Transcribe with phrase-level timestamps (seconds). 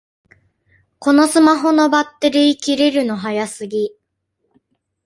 [0.97, 3.91] このスマホのバッテリー切れるの早すぎ